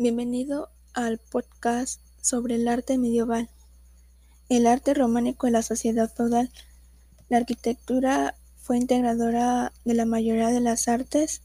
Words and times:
Bienvenido 0.00 0.70
al 0.94 1.18
podcast 1.18 2.00
sobre 2.20 2.54
el 2.54 2.68
arte 2.68 2.98
medieval. 2.98 3.50
El 4.48 4.68
arte 4.68 4.94
románico 4.94 5.48
en 5.48 5.54
la 5.54 5.62
sociedad 5.62 6.08
feudal. 6.08 6.52
La 7.28 7.38
arquitectura 7.38 8.36
fue 8.58 8.76
integradora 8.76 9.72
de 9.84 9.94
la 9.94 10.06
mayoría 10.06 10.50
de 10.50 10.60
las 10.60 10.86
artes. 10.86 11.42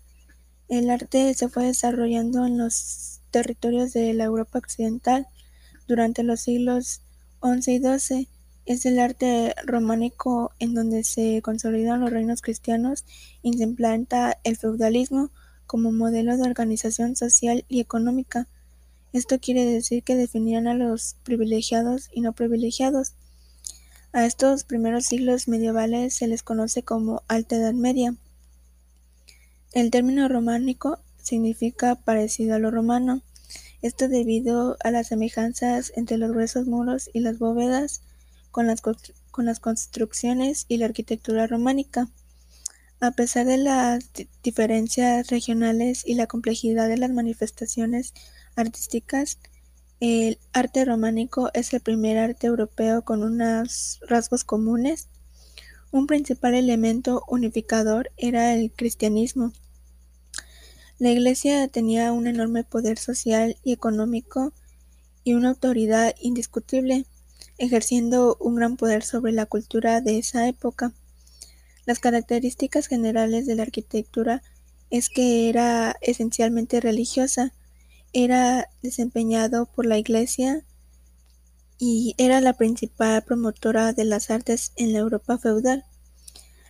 El 0.69 0.91
arte 0.91 1.33
se 1.33 1.49
fue 1.49 1.65
desarrollando 1.65 2.45
en 2.45 2.59
los 2.59 3.21
territorios 3.31 3.91
de 3.91 4.13
la 4.13 4.25
Europa 4.25 4.59
occidental 4.59 5.27
durante 5.87 6.21
los 6.21 6.41
siglos 6.41 7.01
XI 7.41 7.71
y 7.71 7.79
XII. 7.79 8.29
Es 8.67 8.85
el 8.85 8.99
arte 8.99 9.55
románico 9.65 10.51
en 10.59 10.75
donde 10.75 11.03
se 11.03 11.41
consolidan 11.41 12.01
los 12.01 12.11
reinos 12.11 12.43
cristianos 12.43 13.03
y 13.41 13.57
se 13.57 13.63
implanta 13.63 14.37
el 14.43 14.57
feudalismo 14.57 15.31
como 15.73 15.91
modelo 15.91 16.37
de 16.37 16.43
organización 16.43 17.15
social 17.15 17.65
y 17.67 17.79
económica. 17.79 18.47
Esto 19.11 19.39
quiere 19.39 19.65
decir 19.65 20.03
que 20.03 20.15
definían 20.15 20.67
a 20.67 20.75
los 20.75 21.15
privilegiados 21.23 22.11
y 22.13 22.21
no 22.21 22.33
privilegiados. 22.33 23.13
A 24.11 24.23
estos 24.27 24.65
primeros 24.65 25.05
siglos 25.07 25.47
medievales 25.47 26.13
se 26.13 26.27
les 26.27 26.43
conoce 26.43 26.83
como 26.83 27.23
Alta 27.27 27.55
Edad 27.55 27.73
Media. 27.73 28.15
El 29.71 29.89
término 29.89 30.27
románico 30.27 30.99
significa 31.23 31.95
parecido 31.95 32.53
a 32.53 32.59
lo 32.59 32.69
romano, 32.69 33.23
esto 33.81 34.07
debido 34.09 34.77
a 34.83 34.91
las 34.91 35.07
semejanzas 35.07 35.91
entre 35.95 36.19
los 36.19 36.29
gruesos 36.29 36.67
muros 36.67 37.09
y 37.13 37.21
las 37.21 37.39
bóvedas 37.39 38.03
con 38.51 38.67
las, 38.67 38.81
con 39.31 39.45
las 39.47 39.59
construcciones 39.59 40.67
y 40.67 40.77
la 40.77 40.85
arquitectura 40.85 41.47
románica. 41.47 42.09
A 43.03 43.11
pesar 43.11 43.45
de 43.45 43.57
las 43.57 44.09
diferencias 44.43 45.27
regionales 45.27 46.03
y 46.07 46.13
la 46.13 46.25
complejidad 46.25 46.87
de 46.87 46.95
las 46.95 47.11
manifestaciones 47.11 48.13
artísticas, 48.55 49.39
el 49.99 50.39
arte 50.53 50.85
románico 50.85 51.51
es 51.53 51.73
el 51.73 51.81
primer 51.81 52.17
arte 52.17 52.47
europeo 52.47 53.01
con 53.01 53.21
unos 53.21 53.99
rasgos 54.07 54.45
comunes. 54.45 55.09
Un 55.91 56.07
principal 56.07 56.53
elemento 56.53 57.25
unificador 57.27 58.09
era 58.15 58.53
el 58.55 58.71
cristianismo. 58.71 59.51
La 60.97 61.11
Iglesia 61.11 61.67
tenía 61.67 62.13
un 62.13 62.25
enorme 62.25 62.63
poder 62.63 62.97
social 62.97 63.57
y 63.65 63.73
económico 63.73 64.53
y 65.25 65.33
una 65.33 65.49
autoridad 65.49 66.15
indiscutible, 66.21 67.05
ejerciendo 67.57 68.37
un 68.39 68.55
gran 68.55 68.77
poder 68.77 69.03
sobre 69.03 69.33
la 69.33 69.45
cultura 69.45 69.99
de 69.99 70.19
esa 70.19 70.47
época. 70.47 70.93
Las 71.85 71.99
características 71.99 72.87
generales 72.87 73.45
de 73.45 73.55
la 73.55 73.63
arquitectura 73.63 74.41
es 74.89 75.09
que 75.09 75.49
era 75.49 75.95
esencialmente 76.01 76.79
religiosa, 76.79 77.53
era 78.13 78.69
desempeñado 78.81 79.65
por 79.65 79.85
la 79.85 79.97
Iglesia 79.97 80.63
y 81.79 82.15
era 82.17 82.39
la 82.41 82.53
principal 82.53 83.23
promotora 83.23 83.91
de 83.91 84.05
las 84.05 84.29
artes 84.29 84.71
en 84.75 84.93
la 84.93 84.99
Europa 84.99 85.37
feudal. 85.37 85.83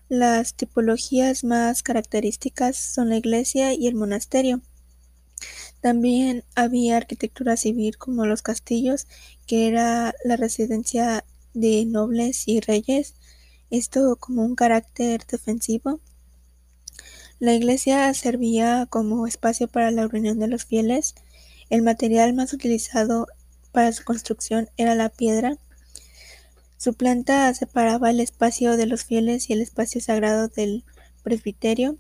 Las 0.09 0.53
tipologías 0.55 1.43
más 1.43 1.83
características 1.83 2.77
son 2.77 3.09
la 3.09 3.17
iglesia 3.17 3.73
y 3.73 3.87
el 3.87 3.95
monasterio. 3.95 4.61
También 5.81 6.43
había 6.55 6.97
arquitectura 6.97 7.57
civil 7.57 7.97
como 7.97 8.25
los 8.25 8.41
castillos, 8.41 9.07
que 9.45 9.67
era 9.67 10.13
la 10.23 10.35
residencia 10.35 11.25
de 11.53 11.85
nobles 11.85 12.47
y 12.47 12.59
reyes, 12.59 13.15
esto 13.73 14.15
como 14.17 14.45
un 14.45 14.55
carácter 14.55 15.25
defensivo. 15.25 15.99
La 17.39 17.55
iglesia 17.55 18.13
servía 18.13 18.85
como 18.87 19.25
espacio 19.25 19.67
para 19.67 19.89
la 19.89 20.07
reunión 20.07 20.37
de 20.37 20.47
los 20.47 20.65
fieles. 20.65 21.15
El 21.71 21.81
material 21.81 22.35
más 22.35 22.53
utilizado 22.53 23.25
para 23.71 23.91
su 23.91 24.03
construcción 24.03 24.69
era 24.77 24.93
la 24.93 25.09
piedra. 25.09 25.57
Su 26.77 26.93
planta 26.93 27.51
separaba 27.55 28.11
el 28.11 28.19
espacio 28.19 28.77
de 28.77 28.85
los 28.85 29.05
fieles 29.05 29.49
y 29.49 29.53
el 29.53 29.61
espacio 29.61 29.99
sagrado 30.01 30.49
del 30.49 30.83
presbiterio. 31.23 31.97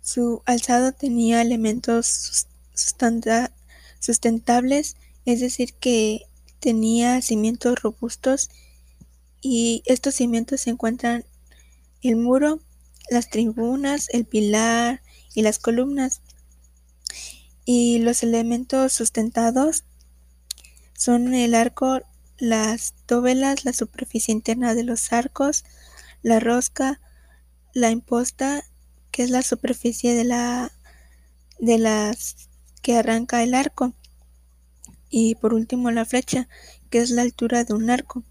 Su 0.00 0.40
alzado 0.46 0.92
tenía 0.92 1.42
elementos 1.42 2.46
sustentables, 2.74 4.96
es 5.26 5.40
decir, 5.40 5.74
que 5.74 6.22
tenía 6.58 7.20
cimientos 7.20 7.82
robustos 7.82 8.48
y 9.42 9.82
estos 9.86 10.14
cimientos 10.14 10.62
se 10.62 10.70
encuentran 10.70 11.24
el 12.00 12.16
muro, 12.16 12.60
las 13.10 13.28
tribunas, 13.28 14.08
el 14.10 14.24
pilar 14.24 15.02
y 15.34 15.42
las 15.42 15.58
columnas. 15.58 16.22
Y 17.64 17.98
los 17.98 18.22
elementos 18.22 18.92
sustentados 18.92 19.84
son 20.94 21.34
el 21.34 21.54
arco, 21.54 22.00
las 22.38 22.94
dovelas, 23.08 23.64
la 23.64 23.72
superficie 23.72 24.32
interna 24.32 24.74
de 24.74 24.84
los 24.84 25.12
arcos, 25.12 25.64
la 26.22 26.38
rosca, 26.38 27.00
la 27.74 27.90
imposta, 27.90 28.64
que 29.10 29.24
es 29.24 29.30
la 29.30 29.42
superficie 29.42 30.14
de 30.14 30.24
la 30.24 30.72
de 31.58 31.78
las 31.78 32.48
que 32.80 32.96
arranca 32.96 33.42
el 33.42 33.54
arco. 33.54 33.92
Y 35.10 35.34
por 35.34 35.52
último 35.52 35.90
la 35.90 36.04
flecha, 36.04 36.48
que 36.90 37.00
es 37.00 37.10
la 37.10 37.22
altura 37.22 37.64
de 37.64 37.74
un 37.74 37.90
arco. 37.90 38.24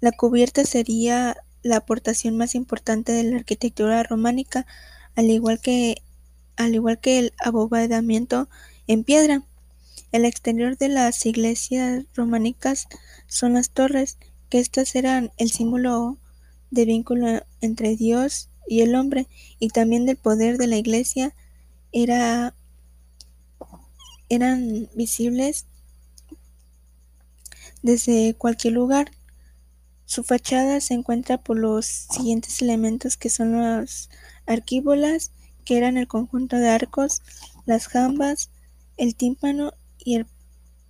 La 0.00 0.12
cubierta 0.12 0.64
sería 0.64 1.36
la 1.62 1.76
aportación 1.76 2.36
más 2.36 2.54
importante 2.54 3.12
de 3.12 3.24
la 3.24 3.36
arquitectura 3.36 4.02
románica, 4.02 4.66
al 5.14 5.30
igual 5.30 5.60
que, 5.60 6.02
el 6.56 7.32
abovedamiento 7.38 8.48
en 8.86 9.04
piedra. 9.04 9.42
El 10.12 10.24
exterior 10.24 10.76
de 10.76 10.88
las 10.88 11.24
iglesias 11.26 12.04
románicas 12.14 12.88
son 13.26 13.54
las 13.54 13.70
torres, 13.70 14.18
que 14.48 14.58
estas 14.58 14.94
eran 14.94 15.32
el 15.36 15.50
símbolo 15.50 16.18
de 16.70 16.84
vínculo 16.84 17.42
entre 17.60 17.96
Dios 17.96 18.48
y 18.66 18.80
el 18.80 18.94
hombre, 18.94 19.28
y 19.58 19.68
también 19.68 20.06
del 20.06 20.16
poder 20.16 20.56
de 20.56 20.66
la 20.66 20.76
iglesia, 20.76 21.34
era, 21.92 22.54
eran 24.28 24.88
visibles 24.94 25.66
desde 27.82 28.34
cualquier 28.34 28.74
lugar. 28.74 29.10
Su 30.10 30.24
fachada 30.24 30.80
se 30.80 30.94
encuentra 30.94 31.38
por 31.38 31.56
los 31.56 31.86
siguientes 31.86 32.60
elementos 32.62 33.16
que 33.16 33.30
son 33.30 33.52
las 33.52 34.10
arquíbolas, 34.44 35.30
que 35.64 35.76
eran 35.76 35.96
el 35.96 36.08
conjunto 36.08 36.56
de 36.56 36.68
arcos, 36.68 37.22
las 37.64 37.86
jambas, 37.86 38.50
el 38.96 39.14
tímpano 39.14 39.72
y 40.00 40.16
el 40.16 40.26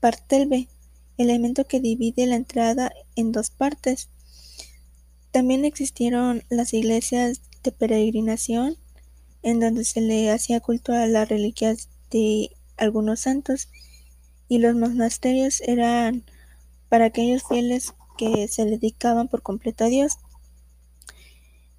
partelbe, 0.01 0.71
elemento 1.19 1.67
que 1.67 1.81
divide 1.81 2.27
la 2.27 2.37
entrada 2.37 2.93
en 3.15 3.31
dos 3.31 3.51
partes. 3.51 4.09
También 5.33 5.67
existieron 5.67 6.43
las 6.49 6.73
iglesias 6.73 7.43
de 7.63 7.73
peregrinación, 7.73 8.79
en 9.43 9.61
donde 9.61 9.85
se 9.85 10.01
le 10.01 10.31
hacía 10.31 10.61
culto 10.61 10.95
a 10.95 11.07
las 11.07 11.29
reliquias 11.29 11.91
de 12.11 12.57
algunos 12.79 13.21
santos, 13.21 13.69
y 14.49 14.61
los 14.61 14.75
monasterios 14.77 15.61
eran 15.61 16.25
para 16.89 17.05
aquellos 17.05 17.43
fieles 17.47 17.93
que 18.21 18.49
se 18.49 18.67
dedicaban 18.67 19.29
por 19.29 19.41
completo 19.41 19.85
a 19.85 19.89
Dios. 19.89 20.19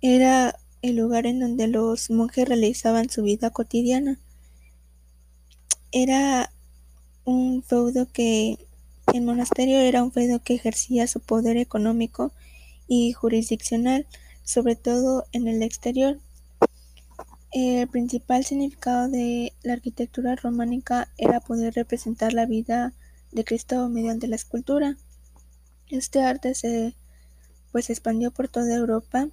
Era 0.01 0.59
el 0.81 0.95
lugar 0.95 1.27
en 1.27 1.39
donde 1.39 1.67
los 1.67 2.09
monjes 2.09 2.47
realizaban 2.49 3.11
su 3.11 3.21
vida 3.21 3.51
cotidiana. 3.51 4.17
Era 5.91 6.51
un 7.25 7.61
feudo 7.61 8.07
que 8.11 8.57
el 9.13 9.21
monasterio 9.21 9.77
era 9.77 10.01
un 10.01 10.11
feudo 10.11 10.41
que 10.41 10.55
ejercía 10.55 11.05
su 11.05 11.19
poder 11.19 11.57
económico 11.57 12.31
y 12.87 13.11
jurisdiccional, 13.11 14.07
sobre 14.43 14.75
todo 14.75 15.25
en 15.33 15.47
el 15.47 15.61
exterior. 15.61 16.17
El 17.51 17.87
principal 17.87 18.45
significado 18.45 19.09
de 19.09 19.53
la 19.61 19.73
arquitectura 19.73 20.35
románica 20.35 21.07
era 21.19 21.39
poder 21.39 21.75
representar 21.75 22.33
la 22.33 22.47
vida 22.47 22.93
de 23.31 23.43
Cristo 23.43 23.89
mediante 23.89 24.27
la 24.27 24.37
escultura. 24.37 24.97
Este 25.91 26.21
arte 26.21 26.55
se 26.55 26.95
pues 27.73 27.89
expandió 27.89 28.31
por 28.31 28.47
toda 28.47 28.73
Europa, 28.73 29.27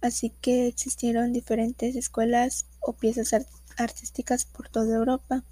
así 0.00 0.30
que 0.40 0.68
existieron 0.68 1.32
diferentes 1.32 1.96
escuelas 1.96 2.66
o 2.80 2.92
piezas 2.92 3.34
artísticas 3.76 4.44
por 4.44 4.68
toda 4.68 4.96
Europa. 4.96 5.42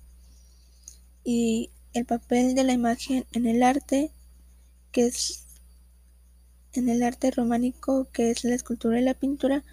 Y 1.25 1.71
el 1.93 2.07
papel 2.07 2.55
de 2.55 2.63
la 2.63 2.73
imagen 2.73 3.27
en 3.33 3.47
el 3.47 3.65
arte, 3.65 4.13
que 4.93 5.07
es 5.07 5.45
en 6.73 6.89
el 6.89 7.03
arte 7.03 7.33
románico, 7.33 8.09
que 8.13 8.31
es 8.31 8.45
la 8.45 8.55
escultura 8.55 9.01
y 9.01 9.05
la 9.05 9.15
pintura, 9.15 9.65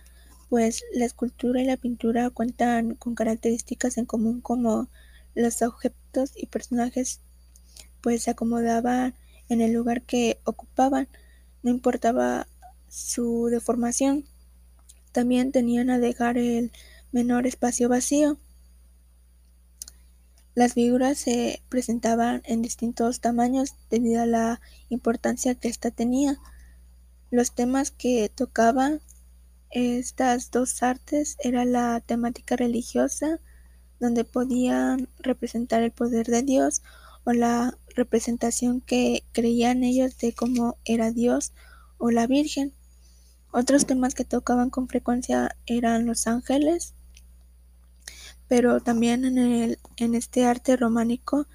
pues 0.49 0.83
la 0.93 1.05
escultura 1.05 1.61
y 1.61 1.65
la 1.65 1.77
pintura 1.77 2.31
cuentan 2.31 2.95
con 2.95 3.13
características 3.13 3.99
en 3.99 4.05
común 4.05 4.41
como 4.41 4.89
los 5.35 5.61
objetos 5.61 6.31
y 6.35 6.47
personajes 6.47 7.19
pues 8.01 8.23
se 8.23 8.31
acomodaban 8.31 9.13
en 9.49 9.61
el 9.61 9.73
lugar 9.73 10.03
que 10.03 10.39
ocupaban, 10.45 11.07
no 11.63 11.71
importaba 11.71 12.47
su 12.87 13.47
deformación. 13.51 14.25
También 15.11 15.51
tenían 15.51 15.89
a 15.89 15.99
dejar 15.99 16.37
el 16.37 16.71
menor 17.11 17.47
espacio 17.47 17.89
vacío. 17.89 18.37
Las 20.55 20.73
figuras 20.73 21.17
se 21.17 21.61
presentaban 21.69 22.41
en 22.45 22.61
distintos 22.61 23.21
tamaños 23.21 23.75
debido 23.89 24.21
a 24.21 24.25
la 24.25 24.61
importancia 24.89 25.55
que 25.55 25.67
ésta 25.67 25.91
tenía. 25.91 26.37
Los 27.31 27.53
temas 27.53 27.91
que 27.91 28.29
tocaban 28.29 29.01
estas 29.71 30.51
dos 30.51 30.81
artes 30.81 31.37
era 31.43 31.63
la 31.65 32.01
temática 32.01 32.55
religiosa, 32.55 33.39
donde 33.99 34.23
podían 34.23 35.07
representar 35.19 35.83
el 35.83 35.91
poder 35.91 36.27
de 36.27 36.41
Dios 36.41 36.81
o 37.23 37.33
la 37.33 37.77
representación 37.95 38.81
que 38.81 39.23
creían 39.31 39.83
ellos 39.83 40.17
de 40.17 40.33
cómo 40.33 40.77
era 40.85 41.11
Dios 41.11 41.53
o 41.97 42.11
la 42.11 42.27
Virgen. 42.27 42.73
Otros 43.51 43.85
temas 43.85 44.13
que 44.13 44.25
tocaban 44.25 44.69
con 44.69 44.87
frecuencia 44.87 45.55
eran 45.65 46.05
los 46.05 46.27
ángeles, 46.27 46.93
pero 48.47 48.79
también 48.79 49.25
en, 49.25 49.37
el, 49.37 49.79
en 49.97 50.15
este 50.15 50.45
arte 50.45 50.75
románico 50.77 51.47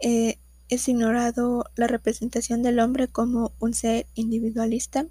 eh, 0.00 0.38
es 0.68 0.88
ignorado 0.88 1.66
la 1.76 1.86
representación 1.86 2.62
del 2.62 2.80
hombre 2.80 3.08
como 3.08 3.52
un 3.60 3.74
ser 3.74 4.06
individualista. 4.14 5.06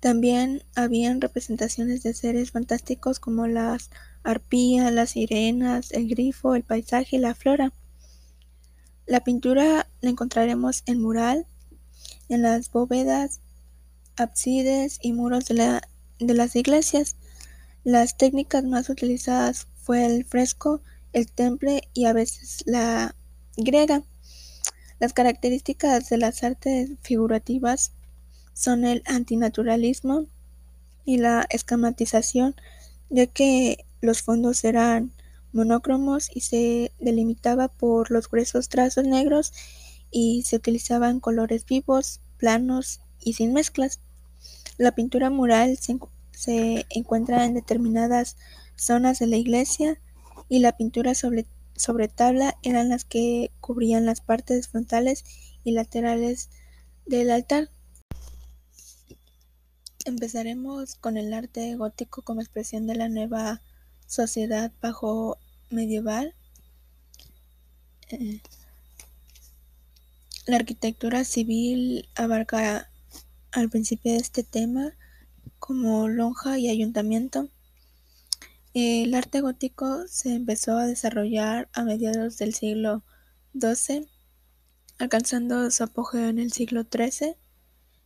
También 0.00 0.62
habían 0.76 1.20
representaciones 1.20 2.02
de 2.02 2.14
seres 2.14 2.52
fantásticos 2.52 3.18
como 3.18 3.46
las 3.46 3.90
arpías, 4.22 4.92
las 4.92 5.10
sirenas, 5.10 5.92
el 5.92 6.08
grifo, 6.08 6.54
el 6.54 6.62
paisaje 6.62 7.16
y 7.16 7.20
la 7.20 7.34
flora. 7.34 7.72
La 9.08 9.24
pintura 9.24 9.88
la 10.02 10.10
encontraremos 10.10 10.82
en 10.84 11.00
mural, 11.00 11.46
en 12.28 12.42
las 12.42 12.70
bóvedas, 12.70 13.40
ábsides 14.18 14.98
y 15.00 15.14
muros 15.14 15.46
de, 15.46 15.54
la, 15.54 15.88
de 16.18 16.34
las 16.34 16.54
iglesias. 16.54 17.16
Las 17.84 18.18
técnicas 18.18 18.64
más 18.64 18.90
utilizadas 18.90 19.66
fue 19.82 20.04
el 20.04 20.26
fresco, 20.26 20.82
el 21.14 21.32
temple 21.32 21.88
y 21.94 22.04
a 22.04 22.12
veces 22.12 22.62
la 22.66 23.14
griega. 23.56 24.02
Las 24.98 25.14
características 25.14 26.10
de 26.10 26.18
las 26.18 26.42
artes 26.42 26.90
figurativas 27.00 27.92
son 28.52 28.84
el 28.84 29.02
antinaturalismo 29.06 30.26
y 31.06 31.16
la 31.16 31.46
escamatización, 31.48 32.56
ya 33.08 33.26
que 33.26 33.86
los 34.02 34.20
fondos 34.20 34.64
eran 34.64 35.12
monocromos 35.52 36.30
y 36.34 36.40
se 36.40 36.92
delimitaba 36.98 37.68
por 37.68 38.10
los 38.10 38.28
gruesos 38.28 38.68
trazos 38.68 39.04
negros 39.04 39.52
y 40.10 40.42
se 40.42 40.56
utilizaban 40.56 41.20
colores 41.20 41.64
vivos, 41.64 42.20
planos 42.36 43.00
y 43.20 43.34
sin 43.34 43.52
mezclas. 43.52 44.00
La 44.76 44.92
pintura 44.92 45.30
mural 45.30 45.76
se, 45.78 45.98
se 46.32 46.86
encuentra 46.90 47.44
en 47.44 47.54
determinadas 47.54 48.36
zonas 48.76 49.18
de 49.18 49.26
la 49.26 49.36
iglesia 49.36 50.00
y 50.48 50.60
la 50.60 50.76
pintura 50.76 51.14
sobre, 51.14 51.46
sobre 51.76 52.08
tabla 52.08 52.56
eran 52.62 52.88
las 52.88 53.04
que 53.04 53.50
cubrían 53.60 54.06
las 54.06 54.20
partes 54.20 54.68
frontales 54.68 55.24
y 55.64 55.72
laterales 55.72 56.48
del 57.06 57.30
altar. 57.30 57.70
Empezaremos 60.04 60.94
con 60.94 61.16
el 61.16 61.34
arte 61.34 61.74
gótico 61.74 62.22
como 62.22 62.40
expresión 62.40 62.86
de 62.86 62.94
la 62.94 63.08
nueva 63.08 63.60
sociedad 64.08 64.72
bajo 64.80 65.38
medieval. 65.70 66.34
Eh, 68.08 68.40
la 70.46 70.56
arquitectura 70.56 71.24
civil 71.24 72.08
abarca 72.16 72.90
al 73.52 73.68
principio 73.68 74.12
de 74.12 74.18
este 74.18 74.42
tema 74.42 74.94
como 75.58 76.08
lonja 76.08 76.58
y 76.58 76.70
ayuntamiento. 76.70 77.48
El 78.74 79.14
arte 79.14 79.40
gótico 79.40 80.06
se 80.08 80.34
empezó 80.34 80.78
a 80.78 80.86
desarrollar 80.86 81.68
a 81.72 81.84
mediados 81.84 82.38
del 82.38 82.54
siglo 82.54 83.02
XII, 83.58 84.08
alcanzando 84.98 85.70
su 85.70 85.84
apogeo 85.84 86.28
en 86.28 86.38
el 86.38 86.52
siglo 86.52 86.86
XIII. 86.90 87.36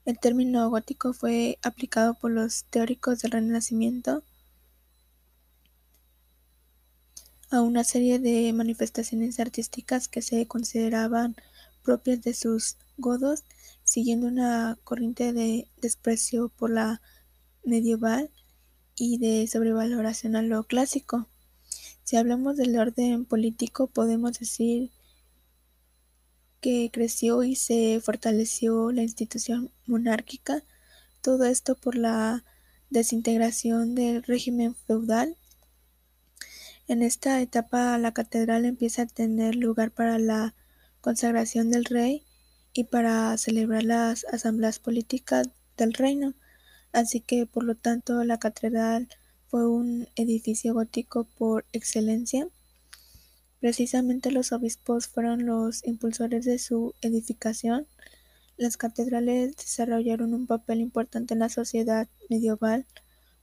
El 0.05 0.19
término 0.19 0.69
gótico 0.69 1.13
fue 1.13 1.59
aplicado 1.63 2.15
por 2.15 2.33
los 2.33 2.65
teóricos 2.65 3.21
del 3.21 3.33
Renacimiento 3.33 4.25
a 7.53 7.61
una 7.61 7.85
serie 7.85 8.19
de 8.19 8.51
manifestaciones 8.55 9.39
artísticas 9.39 10.09
que 10.09 10.23
se 10.23 10.47
consideraban 10.47 11.37
propias 11.83 12.23
de 12.23 12.33
sus 12.33 12.79
godos, 12.97 13.45
siguiendo 13.85 14.27
una 14.27 14.79
corriente 14.85 15.35
de 15.35 15.69
desprecio 15.83 16.49
por 16.49 16.71
la 16.71 17.03
medieval 17.63 18.31
y 18.97 19.19
de 19.19 19.47
sobrevaloración 19.47 20.35
a 20.35 20.43
lo 20.43 20.65
clásico. 20.65 21.29
Si 22.05 22.17
hablamos 22.17 22.57
del 22.57 22.79
orden 22.79 23.27
político, 23.27 23.87
podemos 23.87 24.39
decir 24.39 24.91
que 26.63 26.91
creció 26.91 27.43
y 27.43 27.57
se 27.57 28.01
fortaleció 28.03 28.93
la 28.93 29.03
institución 29.03 29.71
monárquica, 29.87 30.63
todo 31.21 31.45
esto 31.45 31.75
por 31.75 31.97
la 31.97 32.45
desintegración 32.89 33.95
del 33.95 34.23
régimen 34.23 34.75
feudal. 34.75 35.37
En 36.89 37.03
esta 37.03 37.41
etapa 37.41 37.97
la 37.99 38.13
catedral 38.13 38.65
empieza 38.65 39.03
a 39.03 39.07
tener 39.07 39.57
lugar 39.57 39.91
para 39.91 40.19
la 40.19 40.55
consagración 41.01 41.71
del 41.71 41.85
rey 41.85 42.25
y 42.73 42.85
para 42.85 43.37
celebrar 43.39 43.85
las 43.85 44.25
asambleas 44.27 44.79
políticas 44.79 45.49
del 45.77 45.93
reino 45.95 46.35
así 46.93 47.21
que 47.21 47.47
por 47.47 47.65
lo 47.65 47.75
tanto 47.75 48.23
la 48.25 48.39
catedral 48.39 49.09
fue 49.49 49.69
un 49.69 50.09
edificio 50.17 50.75
gótico 50.75 51.25
por 51.25 51.65
excelencia. 51.73 52.49
Precisamente 53.61 54.31
los 54.31 54.53
obispos 54.53 55.09
fueron 55.09 55.47
los 55.47 55.85
impulsores 55.85 56.45
de 56.45 56.59
su 56.59 56.95
edificación. 57.01 57.87
Las 58.57 58.77
catedrales 58.77 59.57
desarrollaron 59.57 60.35
un 60.35 60.47
papel 60.47 60.81
importante 60.81 61.35
en 61.35 61.41
la 61.41 61.49
sociedad 61.49 62.09
medieval. 62.29 62.87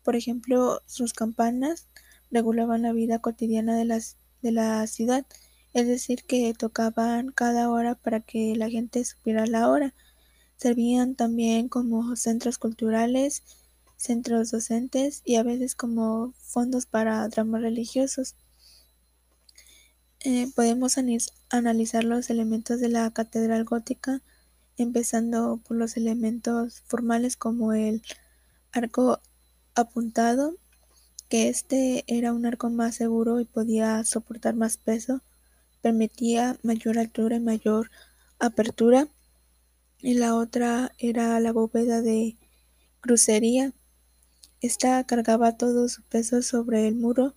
Por 0.04 0.16
ejemplo, 0.16 0.82
sus 0.88 1.14
campanas 1.14 1.88
regulaban 2.32 2.84
la 2.84 2.94
vida 2.94 3.20
cotidiana 3.20 3.76
de, 3.76 3.86
las, 3.86 4.18
de 4.42 4.52
la 4.52 4.86
ciudad, 4.88 5.26
es 5.74 5.88
decir, 5.88 6.24
que 6.24 6.54
tocaban 6.54 7.32
cada 7.32 7.70
hora 7.70 7.96
para 7.96 8.20
que 8.20 8.56
la 8.56 8.70
gente 8.70 9.04
supiera 9.06 9.46
la 9.46 9.70
hora. 9.70 9.94
Servían 10.58 11.16
también 11.16 11.70
como 11.70 12.16
centros 12.16 12.58
culturales, 12.58 13.44
centros 13.98 14.52
docentes 14.52 15.22
y 15.26 15.36
a 15.36 15.44
veces 15.44 15.76
como 15.76 16.34
fondos 16.40 16.86
para 16.86 17.28
dramas 17.28 17.62
religiosos. 17.62 18.36
Eh, 20.22 20.52
podemos 20.56 20.98
analizar 21.50 22.04
los 22.04 22.30
elementos 22.30 22.80
de 22.82 22.90
la 22.90 23.10
catedral 23.12 23.64
gótica, 23.64 24.22
empezando 24.78 25.62
por 25.66 25.78
los 25.78 25.98
elementos 25.98 26.82
formales 26.88 27.38
como 27.38 27.74
el 27.74 28.02
arco 28.72 29.20
apuntado, 29.76 30.56
que 31.30 31.50
este 31.50 32.04
era 32.08 32.34
un 32.34 32.46
arco 32.46 32.70
más 32.70 32.96
seguro 32.96 33.40
y 33.40 33.46
podía 33.46 34.04
soportar 34.04 34.56
más 34.56 34.78
peso, 34.78 35.22
permitía 35.82 36.58
mayor 36.64 36.98
altura 36.98 37.38
y 37.38 37.40
mayor 37.40 37.92
apertura 38.40 39.08
y 40.00 40.16
la 40.16 40.36
otra 40.36 40.92
era 40.98 41.40
la 41.40 41.52
bóveda 41.52 42.02
de 42.02 42.38
crucería. 43.02 43.74
Esta 44.62 45.04
cargaba 45.06 45.58
todo 45.58 45.88
su 45.88 46.04
peso 46.04 46.42
sobre 46.42 46.88
el 46.88 46.96
muro, 46.96 47.36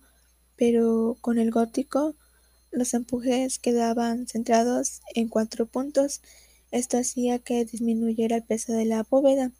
pero 0.55 1.17
con 1.21 1.37
el 1.37 1.51
gótico 1.51 2.15
los 2.71 2.93
empujes 2.93 3.59
quedaban 3.59 4.27
centrados 4.27 5.01
en 5.13 5.27
cuatro 5.29 5.67
puntos. 5.67 6.21
Esto 6.71 6.97
hacía 6.97 7.39
que 7.39 7.65
disminuyera 7.65 8.37
el 8.37 8.43
peso 8.43 8.73
de 8.73 8.85
la 8.85 9.03
bóveda. 9.03 9.51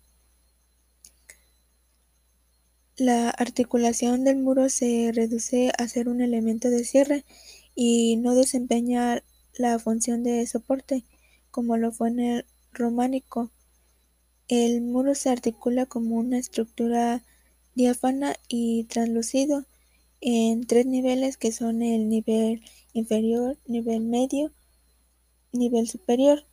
La 2.97 3.31
articulación 3.31 4.23
del 4.23 4.37
muro 4.37 4.69
se 4.69 5.11
reduce 5.15 5.71
a 5.79 5.87
ser 5.87 6.07
un 6.07 6.21
elemento 6.21 6.69
de 6.69 6.83
cierre 6.83 7.25
y 7.73 8.17
no 8.17 8.35
desempeña 8.35 9.23
la 9.55 9.79
función 9.79 10.21
de 10.21 10.45
soporte, 10.45 11.03
como 11.49 11.75
lo 11.75 11.91
fue 11.91 12.09
en 12.09 12.19
el 12.19 12.45
románico. 12.71 13.49
El 14.47 14.81
muro 14.81 15.15
se 15.15 15.31
articula 15.31 15.87
como 15.87 16.17
una 16.17 16.37
estructura 16.37 17.23
diáfana 17.73 18.35
y 18.47 18.83
translúcido 18.83 19.65
en 20.21 20.67
tres 20.67 20.85
niveles 20.85 21.37
que 21.37 21.51
son 21.51 21.81
el 21.81 22.09
nivel 22.09 22.61
inferior, 22.93 23.57
nivel 23.65 24.01
medio, 24.01 24.51
nivel 25.51 25.87
superior. 25.87 26.45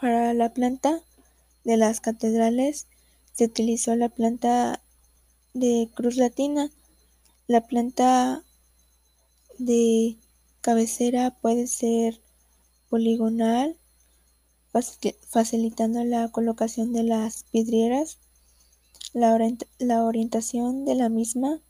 Para 0.00 0.34
la 0.34 0.52
planta 0.52 1.00
de 1.62 1.76
las 1.76 2.00
catedrales 2.00 2.88
se 3.34 3.44
utilizó 3.44 3.94
la 3.94 4.08
planta 4.08 4.82
de 5.54 5.90
cruz 5.94 6.16
latina. 6.16 6.70
La 7.46 7.66
planta 7.66 8.44
de 9.58 10.16
cabecera 10.60 11.36
puede 11.40 11.66
ser 11.66 12.20
poligonal 12.88 13.76
facilitando 15.28 16.02
la 16.04 16.28
colocación 16.30 16.92
de 16.92 17.02
las 17.02 17.44
vidrieras, 17.52 18.18
la, 19.12 19.34
orientación 20.04 20.84
de 20.86 20.94
la 20.94 21.08
misma, 21.10 21.60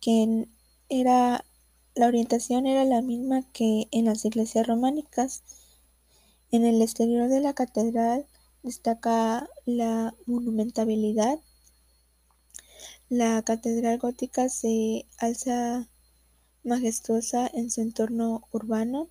que 0.00 0.46
era 0.88 1.44
La 1.94 2.06
orientación 2.06 2.66
era 2.66 2.84
la 2.84 3.02
misma 3.02 3.42
que 3.52 3.88
en 3.90 4.06
las 4.06 4.24
iglesias 4.24 4.66
románicas. 4.66 5.42
En 6.50 6.64
el 6.64 6.80
exterior 6.80 7.28
de 7.28 7.40
la 7.40 7.54
catedral 7.54 8.26
destaca 8.62 9.48
la 9.66 10.14
monumentalidad. 10.26 11.38
La 13.08 13.42
catedral 13.42 13.98
gótica 13.98 14.48
se 14.48 15.06
alza 15.18 15.88
majestuosa 16.64 17.50
en 17.52 17.70
su 17.70 17.80
entorno 17.80 18.46
urbano. 18.52 19.08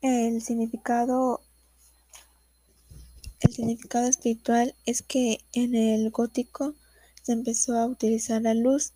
El 0.00 0.42
significado, 0.42 1.40
el 3.40 3.52
significado 3.52 4.08
espiritual 4.08 4.74
es 4.86 5.02
que 5.02 5.38
en 5.52 5.74
el 5.74 6.10
gótico 6.10 6.74
se 7.22 7.32
empezó 7.32 7.78
a 7.78 7.86
utilizar 7.86 8.42
la 8.42 8.54
luz, 8.54 8.92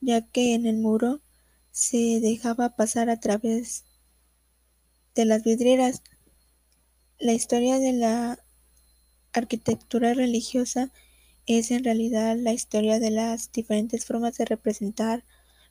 ya 0.00 0.20
que 0.22 0.54
en 0.54 0.66
el 0.66 0.76
muro 0.76 1.20
se 1.72 2.20
dejaba 2.20 2.76
pasar 2.76 3.10
a 3.10 3.20
través 3.20 3.84
de 5.14 5.24
las 5.24 5.42
vidrieras. 5.42 6.02
La 7.18 7.32
historia 7.32 7.78
de 7.78 7.92
la 7.92 8.38
arquitectura 9.32 10.14
religiosa 10.14 10.92
es 11.48 11.70
en 11.70 11.82
realidad 11.82 12.36
la 12.36 12.52
historia 12.52 13.00
de 13.00 13.10
las 13.10 13.50
diferentes 13.52 14.04
formas 14.04 14.36
de 14.36 14.44
representar 14.44 15.24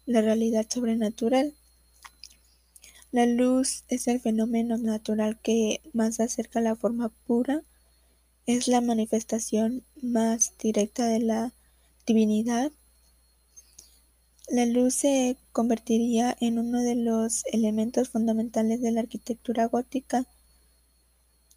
la 0.07 0.21
realidad 0.21 0.65
sobrenatural. 0.67 1.53
La 3.11 3.27
luz 3.27 3.83
es 3.87 4.07
el 4.07 4.19
fenómeno 4.19 4.77
natural 4.77 5.39
que 5.39 5.81
más 5.93 6.19
acerca 6.19 6.59
a 6.59 6.63
la 6.63 6.75
forma 6.75 7.09
pura, 7.27 7.61
es 8.47 8.67
la 8.67 8.81
manifestación 8.81 9.83
más 10.01 10.53
directa 10.57 11.05
de 11.05 11.19
la 11.19 11.53
divinidad. 12.07 12.71
La 14.49 14.65
luz 14.65 14.95
se 14.95 15.37
convertiría 15.51 16.35
en 16.39 16.57
uno 16.57 16.81
de 16.81 16.95
los 16.95 17.45
elementos 17.51 18.09
fundamentales 18.09 18.81
de 18.81 18.91
la 18.91 19.01
arquitectura 19.01 19.67
gótica, 19.67 20.25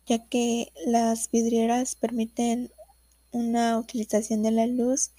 ya 0.07 0.27
que 0.27 0.73
las 0.85 1.31
vidrieras 1.31 1.95
permiten 1.95 2.71
una 3.33 3.79
utilización 3.79 4.43
de 4.43 4.51
la 4.51 4.67
luz. 4.67 5.11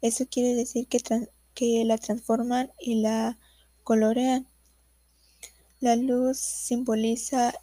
Eso 0.00 0.26
quiere 0.26 0.54
decir 0.54 0.86
que, 0.86 1.84
la 1.84 1.98
transforman 1.98 2.72
y 2.80 2.96
la 2.96 3.38
colorean. 3.82 4.46
La 5.80 5.96
luz 5.96 6.38
simboliza 6.38 7.54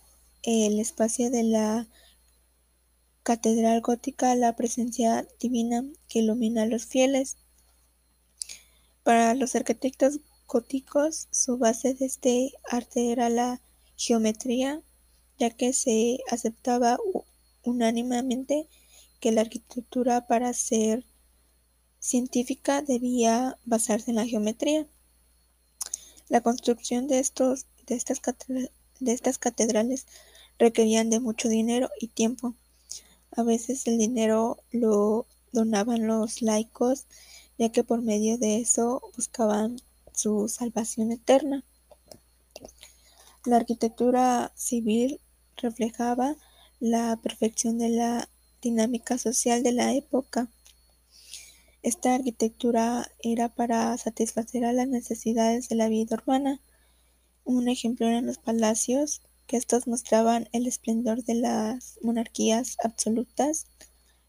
el 0.43 0.79
espacio 0.79 1.29
de 1.29 1.43
la 1.43 1.87
catedral 3.23 3.81
gótica, 3.81 4.35
la 4.35 4.55
presencia 4.55 5.27
divina 5.39 5.83
que 6.07 6.19
ilumina 6.19 6.63
a 6.63 6.67
los 6.67 6.85
fieles. 6.85 7.37
Para 9.03 9.33
los 9.35 9.55
arquitectos 9.55 10.19
góticos, 10.47 11.27
su 11.31 11.57
base 11.57 11.93
de 11.93 12.05
este 12.05 12.53
arte 12.69 13.11
era 13.11 13.29
la 13.29 13.61
geometría, 13.97 14.81
ya 15.39 15.49
que 15.49 15.73
se 15.73 16.19
aceptaba 16.29 16.97
unánimemente 17.63 18.67
que 19.21 19.31
la 19.31 19.41
arquitectura 19.41 20.27
para 20.27 20.51
ser 20.51 21.05
científica 21.99 22.81
debía 22.81 23.57
basarse 23.63 24.11
en 24.11 24.17
la 24.17 24.25
geometría. 24.25 24.87
La 26.27 26.41
construcción 26.41 27.07
de 27.07 27.19
estos 27.19 27.67
de 27.85 27.95
estas, 27.95 28.21
de 28.99 29.11
estas 29.11 29.37
catedrales 29.37 30.07
requerían 30.57 31.09
de 31.09 31.19
mucho 31.19 31.49
dinero 31.49 31.89
y 31.99 32.07
tiempo. 32.07 32.55
A 33.31 33.43
veces 33.43 33.87
el 33.87 33.97
dinero 33.97 34.57
lo 34.71 35.27
donaban 35.51 36.07
los 36.07 36.41
laicos, 36.41 37.05
ya 37.57 37.69
que 37.69 37.83
por 37.83 38.01
medio 38.01 38.37
de 38.37 38.57
eso 38.57 39.01
buscaban 39.15 39.79
su 40.13 40.47
salvación 40.47 41.11
eterna. 41.11 41.63
La 43.45 43.57
arquitectura 43.57 44.51
civil 44.55 45.19
reflejaba 45.57 46.35
la 46.79 47.19
perfección 47.21 47.77
de 47.77 47.89
la 47.89 48.29
dinámica 48.61 49.17
social 49.17 49.63
de 49.63 49.71
la 49.71 49.93
época. 49.93 50.49
Esta 51.83 52.15
arquitectura 52.15 53.11
era 53.23 53.49
para 53.49 53.97
satisfacer 53.97 54.65
a 54.65 54.73
las 54.73 54.87
necesidades 54.87 55.67
de 55.69 55.75
la 55.75 55.89
vida 55.89 56.15
urbana 56.15 56.61
un 57.43 57.67
ejemplo 57.67 58.07
eran 58.07 58.27
los 58.27 58.37
palacios, 58.37 59.21
que 59.47 59.57
estos 59.57 59.87
mostraban 59.87 60.47
el 60.53 60.67
esplendor 60.67 61.23
de 61.23 61.35
las 61.35 61.97
monarquías 62.01 62.77
absolutas. 62.83 63.65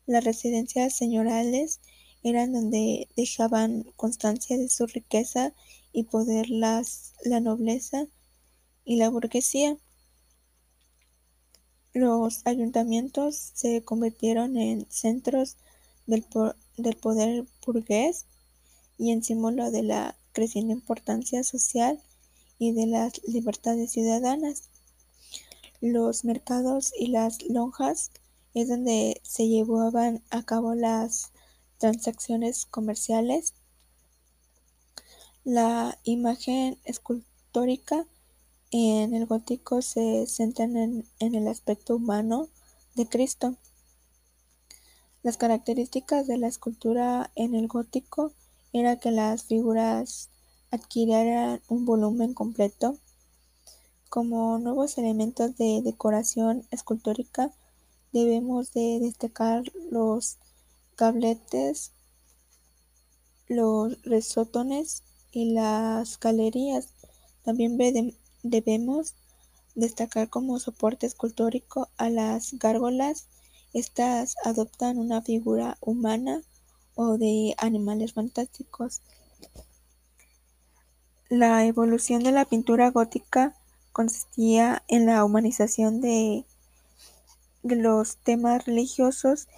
Las 0.07 0.25
residencias 0.25 0.97
señoriales 0.97 1.81
eran 2.23 2.53
donde 2.53 3.09
dejaban 3.17 3.85
constancia 3.97 4.57
de 4.57 4.69
su 4.69 4.87
riqueza 4.87 5.53
y 5.93 6.05
poder 6.05 6.49
las, 6.49 7.15
la 7.25 7.41
nobleza 7.41 8.07
y 8.85 8.97
la 8.97 9.11
burguesía. 9.11 9.77
Los 11.95 12.41
ayuntamientos 12.47 13.37
se 13.55 13.83
convirtieron 13.85 14.57
en 14.57 14.87
centros 14.89 15.57
del, 16.07 16.25
poder 16.97 17.45
burgués 17.67 18.25
y 18.97 19.11
en 19.11 19.23
símbolo 19.23 19.71
de 19.71 19.83
la 19.83 20.17
creciente 20.33 20.73
importancia 20.73 21.45
social 21.45 22.01
y 22.59 22.73
de 22.73 22.87
las 22.87 23.21
libertades 23.27 23.93
ciudadanas. 23.93 24.71
Los 25.83 26.25
mercados 26.25 26.95
y 26.99 27.09
las 27.09 27.43
lonjas 27.43 28.11
es 28.55 28.69
donde 28.69 29.21
se 29.23 29.49
llevaban 29.49 30.23
a 30.31 30.45
cabo 30.45 30.75
las 30.75 31.33
transacciones 31.77 32.65
comerciales. 32.65 33.53
La 35.45 35.99
imagen 36.05 36.79
escultórica 36.85 38.07
en 38.73 39.15
el 39.15 39.27
gótico 39.27 39.83
se 39.83 40.27
centra 40.27 40.65
en, 40.65 41.05
el 41.21 41.47
aspecto 41.47 41.97
humano 41.97 42.49
de 42.95 43.07
Cristo. 43.07 43.55
Las 45.23 45.37
características 45.37 46.27
de 46.27 46.39
la 46.39 46.49
escultura 46.49 47.31
en 47.37 47.55
el 47.55 47.69
gótico 47.69 48.33
era 48.73 48.99
que 48.99 49.11
las 49.11 49.45
figuras 49.45 50.31
adquirieran 50.71 51.61
un 51.69 51.85
volumen 51.85 52.33
completo. 52.33 52.97
Como 54.09 54.59
nuevos 54.59 54.97
elementos 54.97 55.55
de 55.59 55.83
decoración 55.83 56.67
escultórica 56.71 57.53
debemos 58.13 58.73
de 58.73 59.01
destacar 59.01 59.65
los 59.91 60.39
gabletes, 60.97 61.93
los 63.49 64.01
resotones 64.03 65.03
y 65.31 65.53
las 65.53 66.19
galerías. 66.19 66.89
También 67.43 67.77
debemos 68.43 69.15
destacar 69.75 70.29
como 70.29 70.59
soporte 70.59 71.07
escultórico 71.07 71.89
a 71.97 72.11
las 72.11 72.55
gárgolas. 72.55 73.29
Estas 73.73 74.37
adoptan 74.45 74.99
una 74.99 75.23
figura 75.23 75.79
humana 75.81 76.43
o 76.95 77.17
de 77.17 77.55
animales 77.59 78.13
fantásticos. 78.13 79.01
La 81.29 81.65
evolución 81.65 82.23
de 82.23 82.33
la 82.33 82.45
pintura 82.45 82.91
gótica 82.91 83.57
consistía 83.93 84.83
en 84.89 85.07
la 85.07 85.25
humanización 85.25 86.01
de 86.01 86.45
los 87.63 88.17
temas 88.17 88.67
religiosos 88.67 89.49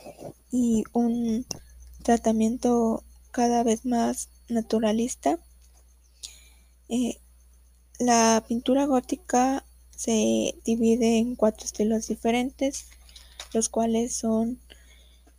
y 0.51 0.85
un 0.93 1.47
tratamiento 2.03 3.03
cada 3.31 3.65
vez 3.65 3.85
más 3.85 4.29
naturalista. 4.49 5.39
Eh, 6.89 7.19
la 7.99 8.45
pintura 8.47 8.87
gótica 8.87 9.65
se 9.97 10.55
divide 10.65 11.19
en 11.19 11.37
cuatro 11.37 11.65
estilos 11.65 12.09
diferentes, 12.09 12.87
los 13.53 13.69
cuales 13.69 14.15
son 14.15 14.59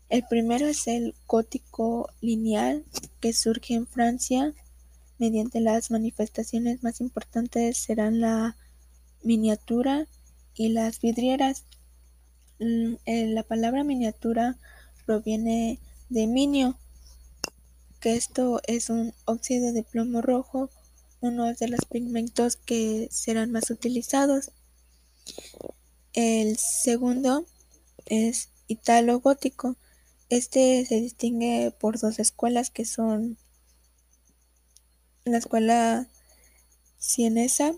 el 0.09 0.23
primero 0.27 0.67
es 0.67 0.87
el 0.87 1.15
gótico 1.27 2.09
lineal 2.21 2.85
que 3.21 3.33
surge 3.33 3.73
en 3.73 3.87
Francia 3.87 4.53
mediante 5.17 5.59
las 5.61 5.91
manifestaciones 5.91 6.83
más 6.83 7.01
importantes 7.01 7.77
serán 7.77 8.19
la 8.19 8.55
miniatura 9.23 10.07
y 10.53 10.69
las 10.69 10.99
vidrieras. 10.99 11.65
Mm, 12.59 12.95
eh, 13.05 13.27
la 13.27 13.43
palabra 13.43 13.83
miniatura 13.83 14.57
proviene 15.05 15.79
de 16.09 16.27
minio, 16.27 16.77
que 17.99 18.15
esto 18.15 18.61
es 18.67 18.89
un 18.89 19.13
óxido 19.25 19.73
de 19.73 19.83
plomo 19.83 20.21
rojo, 20.21 20.69
uno 21.25 21.53
de 21.53 21.67
los 21.67 21.81
pigmentos 21.85 22.55
que 22.55 23.07
serán 23.11 23.51
más 23.51 23.69
utilizados. 23.69 24.51
El 26.13 26.57
segundo 26.57 27.45
es 28.05 28.49
italo 28.67 29.19
gótico. 29.19 29.77
Este 30.29 30.85
se 30.85 31.01
distingue 31.01 31.71
por 31.79 31.99
dos 31.99 32.19
escuelas 32.19 32.69
que 32.69 32.85
son 32.85 33.37
la 35.25 35.37
escuela 35.37 36.07
sienesa, 36.99 37.73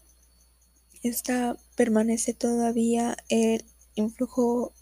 esta 1.04 1.58
permanece 1.76 2.34
todavía 2.34 3.16
el 3.30 3.64
influjo 3.96 4.74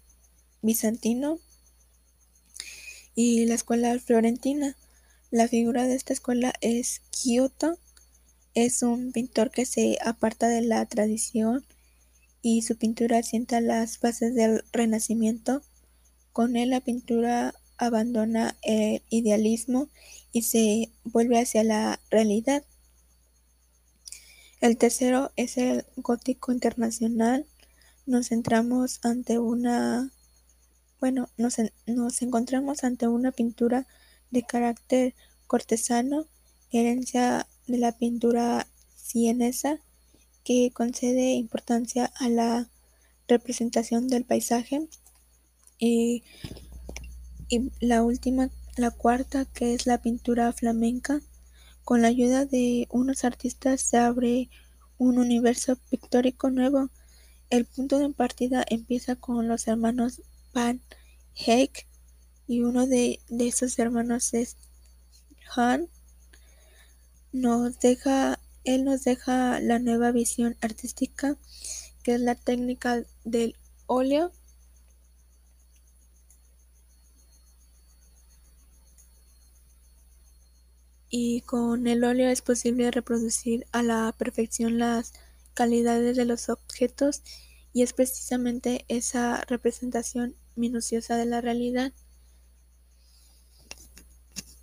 bizantino 0.62 1.40
y 3.14 3.46
la 3.46 3.56
escuela 3.56 3.98
florentina. 4.00 4.78
La 5.30 5.48
figura 5.48 5.86
de 5.86 5.96
esta 5.96 6.14
escuela 6.14 6.54
es 6.62 7.02
Giotto. 7.12 7.78
Es 8.56 8.84
un 8.84 9.12
pintor 9.12 9.52
que 9.52 9.66
se 9.66 9.98
aparta 10.02 10.48
de 10.48 10.62
la 10.62 10.86
tradición 10.86 11.66
y 12.42 12.62
su 12.62 12.78
pintura 12.78 13.22
sienta 13.22 13.60
las 13.60 14.00
bases 14.00 14.34
del 14.34 14.64
Renacimiento. 14.72 15.62
Con 16.32 16.56
él 16.56 16.70
la 16.70 16.80
pintura 16.80 17.54
abandona 17.78 18.56
el 18.62 19.04
idealismo 19.10 19.90
y 20.32 20.44
se 20.44 20.90
vuelve 21.04 21.38
hacia 21.38 21.66
la 21.66 22.00
realidad. 22.10 22.64
El 24.62 24.78
tercero 24.78 25.34
es 25.36 25.58
el 25.58 25.86
gótico 25.98 26.54
internacional. 26.54 27.46
Nos 28.06 28.30
centramos 28.30 29.02
ante 29.04 29.38
una, 29.38 30.14
bueno, 31.02 31.28
nos, 31.36 31.58
nos 31.88 32.22
encontramos 32.22 32.86
ante 32.86 33.10
una 33.10 33.34
pintura 33.34 33.86
de 34.32 34.44
carácter 34.44 35.14
cortesano, 35.46 36.26
herencia 36.72 37.48
de 37.68 37.78
la 37.78 37.92
pintura 37.92 38.68
sienesa, 38.96 39.80
que 40.44 40.72
concede 40.72 41.34
importancia 41.34 42.12
a 42.16 42.30
la 42.30 42.70
representación 43.28 44.08
del 44.08 44.26
paisaje. 44.26 44.88
Y, 45.80 46.24
y 47.50 47.72
la 47.80 48.04
última, 48.04 48.50
la 48.78 48.92
cuarta, 48.92 49.46
que 49.46 49.74
es 49.74 49.88
la 49.88 50.02
pintura 50.02 50.52
flamenca. 50.54 51.22
Con 51.84 52.02
la 52.02 52.08
ayuda 52.08 52.46
de 52.46 52.88
unos 52.90 53.24
artistas 53.24 53.82
se 53.82 53.98
abre 53.98 54.50
un 54.98 55.18
universo 55.18 55.76
pictórico 55.90 56.50
nuevo. 56.50 56.90
El 57.50 57.66
punto 57.66 58.00
de 58.00 58.10
partida 58.10 58.66
empieza 58.68 59.16
con 59.16 59.48
los 59.48 59.68
hermanos 59.68 60.22
Van 60.54 60.82
Eyck 61.36 61.88
y 62.48 62.62
uno 62.62 62.88
de, 62.88 63.20
de 63.30 63.48
esos 63.48 63.78
hermanos 63.78 64.34
es 64.34 64.58
Han. 65.56 65.90
Nos 67.36 67.80
deja, 67.82 68.40
él 68.64 68.86
nos 68.86 69.04
deja 69.04 69.60
la 69.60 69.78
nueva 69.78 70.14
visión 70.14 70.56
artística 70.62 71.38
que 72.02 72.16
es 72.16 72.22
la 72.22 72.36
técnica 72.36 73.04
del 73.26 73.58
óleo 73.88 74.32
y 81.10 81.42
con 81.42 81.88
el 81.88 82.06
óleo 82.06 82.30
es 82.30 82.42
posible 82.42 82.90
reproducir 82.90 83.68
a 83.74 83.84
la 83.84 84.16
perfección 84.18 84.80
las 84.80 85.12
calidades 85.54 86.16
de 86.16 86.24
los 86.24 86.48
objetos 86.48 87.22
y 87.74 87.82
es 87.82 87.92
precisamente 87.92 88.86
esa 88.88 89.44
representación 89.50 90.38
minuciosa 90.56 91.18
de 91.18 91.26
la 91.26 91.42
realidad. 91.42 91.92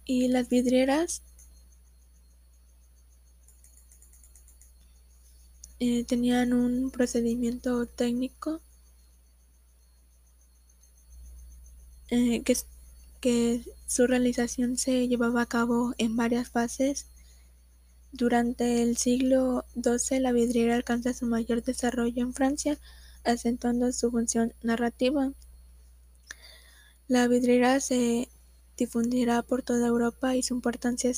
Y 0.06 0.28
las 0.28 0.48
vidrieras 0.48 1.22
eh, 5.84 6.04
tenían 6.04 6.52
un 6.52 6.92
procedimiento 6.92 7.86
técnico 7.86 8.60
eh, 12.08 12.44
que 13.20 13.64
su 13.88 14.06
realización 14.06 14.76
se 14.78 15.08
llevaba 15.08 15.42
a 15.42 15.46
cabo 15.46 15.92
en 15.98 16.14
varias 16.14 16.50
fases. 16.50 17.06
Durante 18.12 18.82
el 18.82 18.96
siglo 18.96 19.64
XII 19.74 20.20
la 20.20 20.30
vidriera 20.30 20.76
alcanza 20.76 21.14
su 21.14 21.26
mayor 21.26 21.64
desarrollo 21.64 22.22
en 22.22 22.32
Francia, 22.32 22.78
acentuando 23.24 23.90
su 23.90 24.12
función 24.12 24.54
narrativa. 24.62 25.32
La 27.08 27.26
vidriera 27.26 27.80
se 27.80 28.28
difundirá 28.76 29.42
por 29.42 29.64
toda 29.64 29.88
Europa 29.88 30.36
y 30.36 30.44
su 30.44 30.54
importancia 30.54 31.10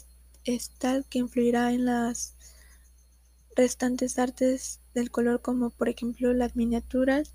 es, 0.44 0.70
tal 0.78 1.04
que 1.04 1.18
influirá 1.18 1.70
en 1.74 1.84
las 1.84 2.34
restantes 3.56 4.18
artes 4.18 4.80
del 4.94 5.10
color 5.10 5.42
como 5.42 5.70
por 5.70 5.88
ejemplo 5.88 6.32
las 6.32 6.56
miniaturas, 6.56 7.34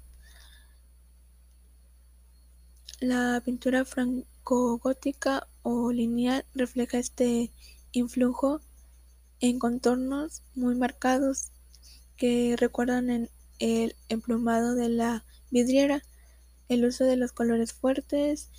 la 2.99 3.41
pintura 3.45 3.85
franco-gótica 3.85 5.47
o 5.63 5.91
lineal 5.91 6.45
refleja 6.53 6.97
este 6.97 7.51
influjo 7.91 8.61
en 9.39 9.57
contornos 9.57 10.43
muy 10.55 10.75
marcados 10.75 11.51
que 12.17 12.55
recuerdan 12.57 13.29
el 13.59 13.95
emplumado 14.09 14.75
de 14.75 14.89
la 14.89 15.25
vidriera, 15.49 16.03
el 16.67 16.85
uso 16.85 17.05
de 17.05 17.15
los 17.15 17.31
colores 17.31 17.73
fuertes 17.73 18.49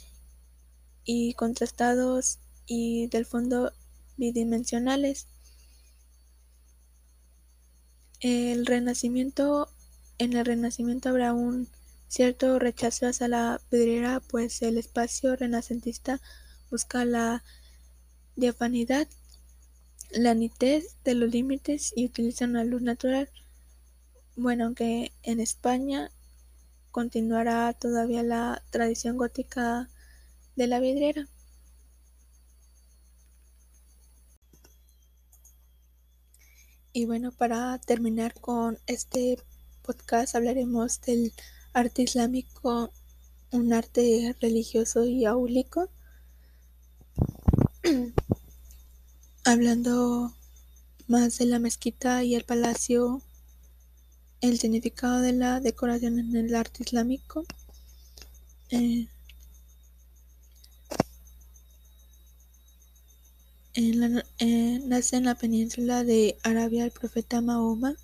y 1.04 1.34
contrastados 1.34 2.38
y 2.66 3.08
del 3.08 3.26
fondo 3.26 3.72
bidimensionales. 4.16 5.26
El 8.20 8.66
renacimiento, 8.66 9.70
en 10.18 10.34
el 10.34 10.44
renacimiento 10.44 11.08
habrá 11.08 11.32
un 11.32 11.68
cierto 12.08 12.58
rechazo 12.58 13.06
hacia 13.06 13.28
la 13.28 13.60
vidriera, 13.70 14.20
pues 14.20 14.60
el 14.60 14.76
espacio 14.76 15.36
renacentista 15.36 16.20
busca 16.70 17.06
la 17.06 17.42
diafanidad, 18.36 19.08
la 20.10 20.34
nitidez 20.34 20.96
de 21.02 21.14
los 21.14 21.30
límites 21.30 21.94
y 21.96 22.04
utiliza 22.04 22.44
una 22.44 22.64
luz 22.64 22.82
natural. 22.82 23.30
Bueno, 24.36 24.66
aunque 24.66 25.12
en 25.22 25.40
España 25.40 26.10
continuará 26.90 27.72
todavía 27.72 28.22
la 28.22 28.62
tradición 28.70 29.16
gótica 29.16 29.88
de 30.56 30.66
la 30.66 30.78
vidriera. 30.78 31.26
Y 36.92 37.04
bueno, 37.04 37.30
para 37.30 37.78
terminar 37.78 38.34
con 38.40 38.78
este 38.88 39.38
podcast 39.82 40.34
hablaremos 40.34 41.00
del 41.02 41.32
arte 41.72 42.02
islámico, 42.02 42.90
un 43.52 43.72
arte 43.72 44.34
religioso 44.40 45.04
y 45.04 45.24
áulico. 45.24 45.88
Hablando 49.44 50.34
más 51.06 51.38
de 51.38 51.46
la 51.46 51.60
mezquita 51.60 52.24
y 52.24 52.34
el 52.34 52.42
palacio, 52.44 53.22
el 54.40 54.58
significado 54.58 55.20
de 55.20 55.32
la 55.32 55.60
decoración 55.60 56.18
en 56.18 56.34
el 56.34 56.54
arte 56.56 56.82
islámico. 56.82 57.44
Eh, 58.70 59.06
en 63.74 64.00
la, 64.00 64.24
eh, 64.38 64.80
nace 64.84 65.16
en 65.16 65.24
la 65.24 65.34
península 65.34 66.04
de 66.04 66.38
Arabia 66.42 66.84
el 66.84 66.90
profeta 66.90 67.40
Mahoma 67.40 67.96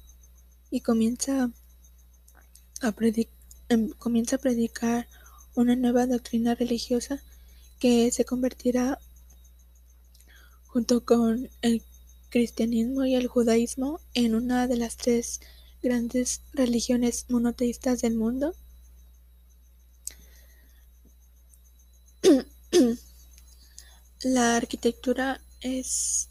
y 0.71 0.81
comienza 0.81 1.51
a 2.83 2.93
Em, 3.69 3.91
comienza 3.99 4.37
a 4.37 4.39
predicar 4.39 5.09
una 5.57 5.75
nueva 5.75 6.07
doctrina 6.07 6.55
religiosa 6.55 7.21
que 7.81 8.13
se 8.13 8.25
convertirá 8.25 9.01
junto 10.67 11.05
con 11.05 11.51
el 11.63 11.83
cristianismo 12.31 13.05
y 13.05 13.17
el 13.17 13.27
judaísmo 13.27 14.01
en 14.15 14.37
una 14.37 14.69
de 14.69 14.77
las 14.77 14.97
tres 14.97 15.41
grandes 15.83 16.43
religiones 16.53 17.27
monoteístas 17.29 18.03
del 18.03 18.15
mundo. 18.15 18.55
La 24.23 24.57
arquitectura 24.57 25.41
es, 25.67 26.29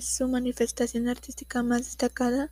su 0.00 0.28
manifestación 0.28 1.08
artística 1.08 1.62
más 1.62 1.84
destacada 1.84 2.50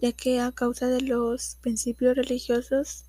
ya 0.00 0.12
que 0.12 0.40
a 0.40 0.50
causa 0.52 0.86
de 0.88 1.02
los 1.02 1.56
principios 1.60 2.16
religiosos, 2.16 3.04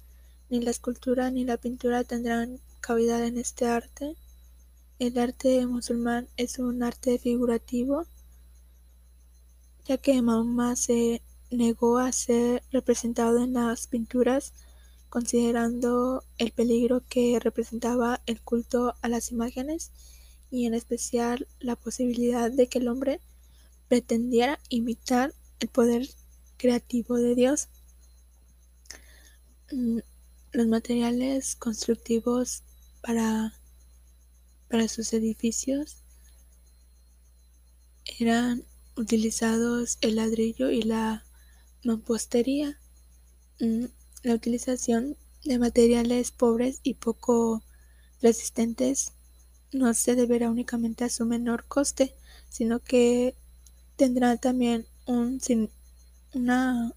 ni 0.49 0.59
la 0.59 0.71
escultura 0.71 1.31
ni 1.31 1.45
la 1.45 1.55
pintura 1.55 2.03
tendrán 2.03 2.59
cabida 2.81 3.25
en 3.25 3.37
este 3.37 3.65
arte. 3.65 4.17
El 4.99 5.17
arte 5.17 5.65
musulmán 5.67 6.27
es 6.35 6.59
un 6.59 6.83
arte 6.83 7.17
figurativo, 7.17 8.05
ya 9.85 9.97
que 9.97 10.21
Mahoma 10.21 10.75
se 10.75 11.21
negó 11.49 11.97
a 11.97 12.11
ser 12.11 12.61
representado 12.71 13.41
en 13.41 13.53
las 13.53 13.87
pinturas, 13.87 14.53
considerando 15.09 16.23
el 16.37 16.51
peligro 16.51 17.03
que 17.07 17.39
representaba 17.39 18.21
el 18.25 18.41
culto 18.41 18.95
a 19.01 19.07
las 19.07 19.31
imágenes 19.31 19.91
y 20.51 20.65
en 20.67 20.73
especial 20.73 21.47
la 21.59 21.75
posibilidad 21.75 22.51
de 22.51 22.67
que 22.67 22.79
el 22.79 22.89
hombre 22.89 23.21
pretendiera 23.87 24.59
imitar 24.69 25.33
el 25.59 25.69
poder 25.69 26.07
creativo 26.57 27.15
de 27.15 27.33
Dios. 27.33 27.69
Mm, 29.71 29.99
los 30.51 30.67
materiales 30.67 31.55
constructivos 31.55 32.63
para, 33.01 33.53
para 34.69 34.87
sus 34.87 35.13
edificios 35.13 35.97
eran 38.19 38.65
utilizados 38.97 39.97
el 40.01 40.17
ladrillo 40.17 40.69
y 40.69 40.81
la 40.83 41.23
mampostería. 41.83 42.77
Mm, 43.59 43.85
la 44.23 44.35
utilización 44.35 45.17
de 45.45 45.57
materiales 45.57 46.31
pobres 46.31 46.79
y 46.83 46.95
poco 46.95 47.63
resistentes 48.21 49.13
no 49.71 49.93
se 49.93 50.15
deberá 50.15 50.49
únicamente 50.49 51.03
a 51.03 51.09
su 51.09 51.25
menor 51.25 51.65
coste, 51.67 52.13
sino 52.49 52.79
que 52.79 53.35
tendrá 53.97 54.37
también 54.37 54.85
un, 55.07 55.39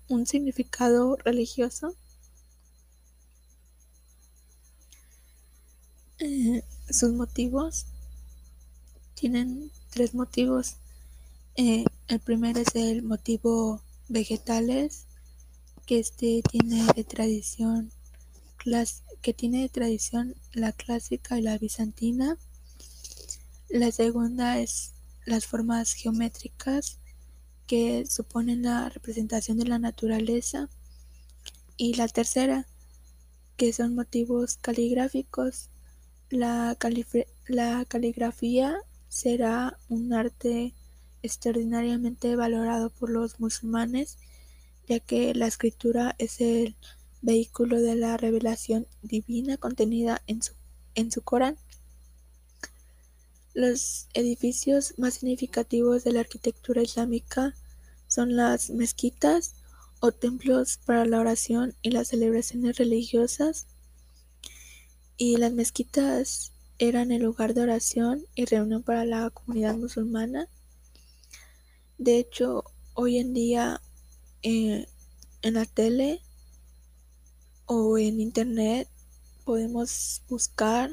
un 0.08 0.26
significado 0.26 1.16
religioso. 1.16 1.94
Eh, 6.18 6.62
sus 6.90 7.12
motivos 7.12 7.86
tienen 9.14 9.70
tres 9.90 10.14
motivos. 10.14 10.76
Eh, 11.56 11.84
el 12.08 12.20
primero 12.20 12.60
es 12.60 12.74
el 12.74 13.02
motivo 13.02 13.82
vegetales, 14.08 15.06
que 15.86 16.00
este 16.00 16.42
tiene 16.50 16.86
de 16.96 17.04
tradición 17.04 17.92
que 19.22 19.34
tiene 19.34 19.62
de 19.62 19.68
tradición 19.68 20.34
la 20.52 20.72
clásica 20.72 21.38
y 21.38 21.42
la 21.42 21.58
bizantina. 21.58 22.38
La 23.68 23.90
segunda 23.90 24.58
es 24.60 24.92
las 25.24 25.46
formas 25.46 25.94
geométricas 25.94 26.98
que 27.66 28.04
suponen 28.06 28.62
la 28.62 28.88
representación 28.88 29.58
de 29.58 29.66
la 29.66 29.78
naturaleza. 29.78 30.68
Y 31.76 31.94
la 31.94 32.06
tercera, 32.06 32.66
que 33.56 33.72
son 33.72 33.94
motivos 33.94 34.58
caligráficos. 34.58 35.70
La, 36.30 36.76
la 37.46 37.84
caligrafía 37.86 38.76
será 39.08 39.78
un 39.88 40.12
arte 40.12 40.74
extraordinariamente 41.22 42.36
valorado 42.36 42.90
por 42.90 43.10
los 43.10 43.40
musulmanes, 43.40 44.18
ya 44.86 45.00
que 45.00 45.34
la 45.34 45.46
escritura 45.46 46.14
es 46.18 46.40
el 46.40 46.76
vehículo 47.22 47.80
de 47.80 47.96
la 47.96 48.16
revelación 48.18 48.86
divina 49.02 49.56
contenida 49.56 50.22
en 50.26 50.42
su, 50.42 50.52
en 50.94 51.10
su 51.10 51.22
Corán. 51.22 51.56
Los 53.54 54.08
edificios 54.14 54.94
más 54.98 55.14
significativos 55.14 56.02
de 56.02 56.10
la 56.12 56.20
arquitectura 56.20 56.82
islámica 56.82 57.54
son 58.08 58.34
las 58.34 58.70
mezquitas 58.70 59.54
o 60.00 60.10
templos 60.10 60.80
para 60.84 61.06
la 61.06 61.20
oración 61.20 61.76
y 61.80 61.92
las 61.92 62.08
celebraciones 62.08 62.76
religiosas. 62.78 63.66
Y 65.16 65.36
las 65.36 65.52
mezquitas 65.52 66.52
eran 66.78 67.12
el 67.12 67.22
lugar 67.22 67.54
de 67.54 67.62
oración 67.62 68.26
y 68.34 68.44
reunión 68.44 68.82
para 68.82 69.04
la 69.04 69.30
comunidad 69.30 69.76
musulmana. 69.76 70.48
De 71.96 72.18
hecho, 72.18 72.64
hoy 72.94 73.18
en 73.18 73.34
día 73.34 73.80
eh, 74.42 74.88
en 75.42 75.54
la 75.54 75.64
tele 75.64 76.20
o 77.66 77.98
en 77.98 78.18
internet 78.20 78.88
podemos 79.44 80.22
buscar 80.28 80.90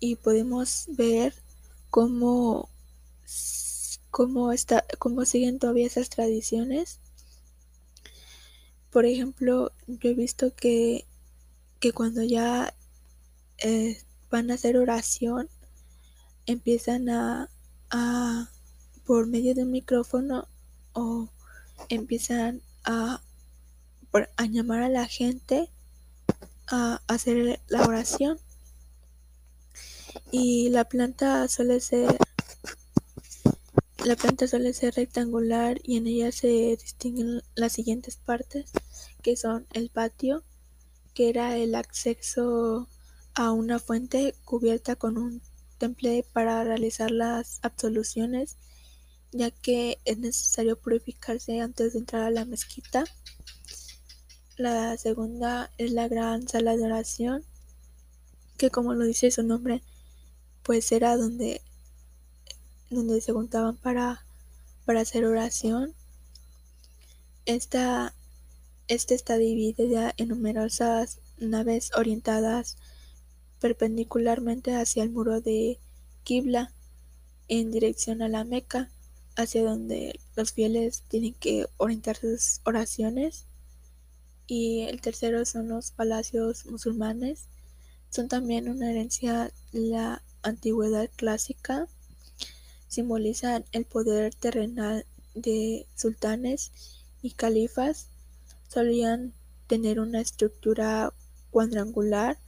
y 0.00 0.16
podemos 0.16 0.86
ver 0.88 1.34
cómo, 1.90 2.68
cómo, 4.10 4.52
está, 4.52 4.84
cómo 4.98 5.24
siguen 5.24 5.58
todavía 5.58 5.86
esas 5.86 6.10
tradiciones. 6.10 7.00
Por 8.90 9.04
ejemplo, 9.04 9.72
yo 9.86 10.10
he 10.10 10.14
visto 10.14 10.54
que, 10.54 11.06
que 11.80 11.92
cuando 11.92 12.22
ya 12.22 12.74
eh, 13.58 14.02
van 14.30 14.50
a 14.50 14.54
hacer 14.54 14.76
oración, 14.76 15.48
empiezan 16.46 17.08
a, 17.10 17.50
a, 17.90 18.50
por 19.04 19.26
medio 19.26 19.54
de 19.54 19.64
un 19.64 19.70
micrófono 19.70 20.48
o 20.92 21.28
empiezan 21.88 22.62
a, 22.84 23.22
a 24.36 24.46
llamar 24.46 24.82
a 24.82 24.88
la 24.88 25.06
gente 25.06 25.70
a 26.66 27.00
hacer 27.06 27.60
la 27.68 27.86
oración 27.86 28.38
y 30.30 30.68
la 30.70 30.84
planta 30.84 31.48
suele 31.48 31.80
ser 31.80 32.18
la 34.04 34.16
planta 34.16 34.46
suele 34.46 34.72
ser 34.72 34.94
rectangular 34.94 35.80
y 35.82 35.96
en 35.96 36.06
ella 36.06 36.32
se 36.32 36.76
distinguen 36.76 37.42
las 37.54 37.72
siguientes 37.72 38.16
partes 38.16 38.70
que 39.22 39.36
son 39.36 39.66
el 39.72 39.90
patio 39.90 40.44
que 41.14 41.28
era 41.28 41.56
el 41.56 41.74
acceso 41.74 42.88
a 43.34 43.52
una 43.52 43.78
fuente 43.78 44.34
cubierta 44.44 44.96
con 44.96 45.18
un 45.18 45.42
temple 45.78 46.24
para 46.32 46.64
realizar 46.64 47.10
las 47.10 47.58
absoluciones 47.62 48.56
ya 49.32 49.50
que 49.50 49.98
es 50.04 50.18
necesario 50.18 50.78
purificarse 50.78 51.60
antes 51.60 51.92
de 51.92 51.98
entrar 51.98 52.22
a 52.22 52.30
la 52.30 52.44
mezquita. 52.44 53.04
La 54.56 54.96
segunda 54.96 55.70
es 55.78 55.92
la 55.92 56.08
gran 56.08 56.48
sala 56.48 56.76
de 56.76 56.84
oración 56.84 57.44
que 58.56 58.70
como 58.70 58.94
lo 58.94 59.04
dice 59.04 59.30
su 59.30 59.42
nombre 59.42 59.82
pues 60.68 60.92
era 60.92 61.16
donde, 61.16 61.62
donde 62.90 63.22
se 63.22 63.32
juntaban 63.32 63.78
para, 63.78 64.26
para 64.84 65.00
hacer 65.00 65.24
oración. 65.24 65.94
Esta, 67.46 68.14
este 68.86 69.14
está 69.14 69.38
dividida 69.38 70.12
en 70.18 70.28
numerosas 70.28 71.20
naves 71.38 71.90
orientadas 71.96 72.76
perpendicularmente 73.60 74.74
hacia 74.74 75.04
el 75.04 75.10
muro 75.10 75.40
de 75.40 75.80
Qibla 76.22 76.70
en 77.48 77.70
dirección 77.70 78.20
a 78.20 78.28
la 78.28 78.44
Meca, 78.44 78.90
hacia 79.36 79.64
donde 79.64 80.20
los 80.36 80.52
fieles 80.52 81.02
tienen 81.08 81.32
que 81.32 81.64
orientar 81.78 82.18
sus 82.18 82.60
oraciones. 82.64 83.46
Y 84.46 84.82
el 84.82 85.00
tercero 85.00 85.46
son 85.46 85.68
los 85.68 85.92
palacios 85.92 86.66
musulmanes. 86.66 87.46
Son 88.10 88.28
también 88.28 88.68
una 88.68 88.90
herencia 88.90 89.50
la 89.72 90.22
antigüedad 90.42 91.10
clásica 91.16 91.88
simbolizan 92.88 93.64
el 93.72 93.84
poder 93.84 94.34
terrenal 94.34 95.04
de 95.34 95.86
sultanes 95.94 96.72
y 97.22 97.32
califas. 97.32 98.08
Solían 98.68 99.34
tener 99.66 100.00
una 100.00 100.20
estructura 100.20 101.12
cuadrangular 101.50 102.38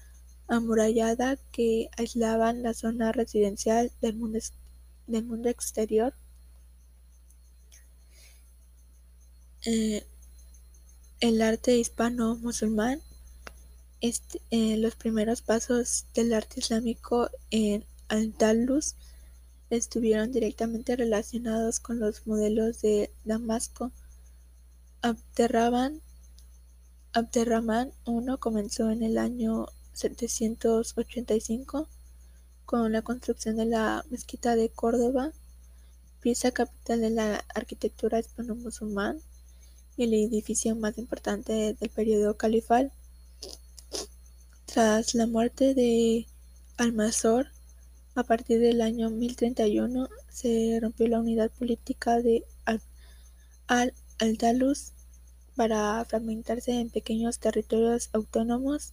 amurallada 0.49 1.37
que 1.53 1.89
aislaban 1.97 2.63
la 2.63 2.75
zona 2.75 3.13
residencial 3.13 3.93
del 4.01 4.17
mundo, 4.17 4.39
del 5.07 5.25
mundo 5.25 5.49
exterior. 5.49 6.15
Eh, 9.65 10.05
el 11.21 11.43
arte 11.43 11.77
hispano-musulmán 11.77 13.03
este, 14.01 14.41
eh, 14.51 14.77
los 14.77 14.97
primeros 14.97 15.43
pasos 15.43 16.07
del 16.15 16.33
arte 16.33 16.61
islámico 16.61 17.31
en 17.51 17.85
Al-Andalus 18.09 18.95
estuvieron 19.71 20.33
directamente 20.33 20.97
relacionados 20.97 21.81
con 21.81 22.01
los 22.01 22.27
modelos 22.27 22.81
de 22.83 23.13
Damasco. 23.25 23.93
Abderrahman, 25.03 26.01
Abderrahman 27.13 27.93
I 28.07 28.37
comenzó 28.39 28.91
en 28.91 29.03
el 29.03 29.19
año 29.19 29.67
785 29.93 31.89
con 32.65 32.93
la 32.93 33.03
construcción 33.03 33.57
de 33.57 33.67
la 33.67 34.05
mezquita 34.11 34.57
de 34.57 34.69
Córdoba, 34.69 35.33
pieza 36.21 36.53
capital 36.53 37.01
de 37.01 37.11
la 37.11 37.45
arquitectura 37.55 38.21
hispano-musulmán 38.21 39.19
y 39.97 40.05
el 40.05 40.15
edificio 40.15 40.77
más 40.77 40.99
importante 40.99 41.75
del 41.79 41.91
periodo 41.91 42.37
califal. 42.37 42.93
Tras 44.73 45.17
la 45.17 45.27
muerte 45.27 45.75
de 45.75 46.29
Almanzor, 46.77 47.49
a 48.15 48.23
partir 48.23 48.61
del 48.61 48.83
año 48.83 49.11
1031 49.11 50.09
se 50.29 50.79
rompió 50.81 51.09
la 51.09 51.19
unidad 51.19 51.51
política 51.51 52.21
de 52.21 52.45
Al-Andalus 53.67 54.93
para 55.57 56.05
fragmentarse 56.05 56.79
en 56.79 56.89
pequeños 56.89 57.41
territorios 57.41 58.11
autónomos, 58.13 58.93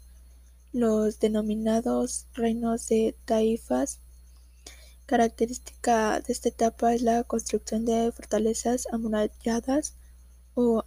los 0.73 1.19
denominados 1.19 2.25
reinos 2.33 2.87
de 2.87 3.15
taifas. 3.25 3.99
Característica 5.05 6.19
de 6.21 6.33
esta 6.33 6.49
etapa 6.49 6.95
es 6.95 7.03
la 7.03 7.23
construcción 7.23 7.85
de 7.85 8.11
fortalezas 8.11 8.87
amuralladas 8.91 9.93
o 10.55 10.85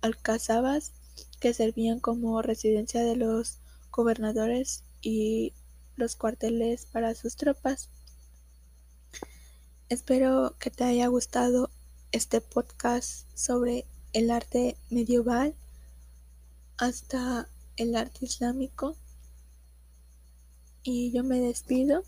alcazabas 0.00 0.92
que 1.38 1.52
servían 1.52 2.00
como 2.00 2.40
residencia 2.40 3.04
de 3.04 3.16
los 3.16 3.58
gobernadores 3.92 4.82
y 5.00 5.52
los 5.96 6.16
cuarteles 6.16 6.86
para 6.86 7.14
sus 7.14 7.36
tropas. 7.36 7.90
Espero 9.88 10.56
que 10.58 10.70
te 10.70 10.84
haya 10.84 11.06
gustado 11.06 11.70
este 12.10 12.40
podcast 12.40 13.26
sobre 13.34 13.84
el 14.12 14.30
arte 14.30 14.76
medieval 14.90 15.54
hasta 16.78 17.48
el 17.76 17.94
arte 17.94 18.24
islámico. 18.24 18.96
Y 20.82 21.12
yo 21.12 21.22
me 21.22 21.38
despido. 21.38 22.04